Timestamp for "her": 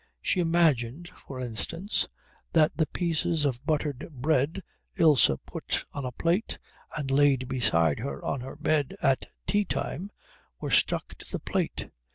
7.99-8.25, 8.41-8.55